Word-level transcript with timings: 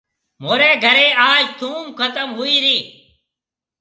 مهوريَ 0.41 0.69
گهريَ 0.83 1.07
آج 1.31 1.43
ٿونڀ 1.59 1.87
ختم 1.99 2.27
هوئِي 2.37 2.55
رِي 2.63 2.77